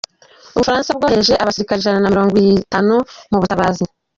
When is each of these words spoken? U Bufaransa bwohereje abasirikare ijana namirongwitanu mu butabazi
U 0.55 0.57
Bufaransa 0.59 0.95
bwohereje 0.97 1.33
abasirikare 1.37 1.77
ijana 1.79 1.99
namirongwitanu 2.01 2.95
mu 3.31 3.37
butabazi 3.41 3.83